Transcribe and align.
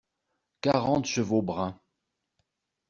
Quarante 0.61 1.05
chevaux 1.05 1.43
bruns. 1.43 1.79